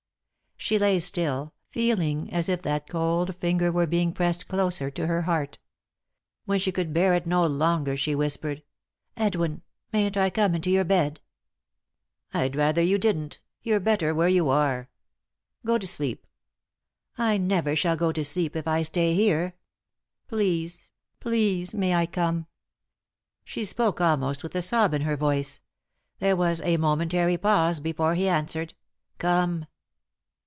[0.63, 5.23] She lay still, feeling as if that cold finger were being pressed closer to her
[5.23, 5.57] heart
[6.45, 8.61] When she could bear it no longer she whispered:"
[9.17, 11.19] Edwin, mayn't I come into your bed?"
[12.35, 14.27] 3i 9 iii^d by Google THE INTERRUPTED KISS" I'd rather you didn't, you're better where
[14.29, 14.89] you are.
[15.65, 16.27] Go to sleep.""
[17.31, 19.55] I never shall go to sleep if I stay here.
[20.27, 20.89] Please
[21.19, 22.45] please may I come?"
[23.43, 25.59] She spoke almost with a sob in her voice.
[26.19, 28.75] There was a momentary pause before he answered."
[29.17, 29.65] Come."